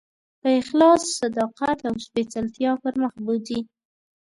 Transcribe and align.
په 0.41 0.49
اخلاص، 0.61 1.01
صداقت 1.19 1.79
او 1.89 1.95
سپېڅلتیا 2.05 2.71
پر 2.81 2.93
مخ 3.01 3.13
بوځي. 3.25 3.59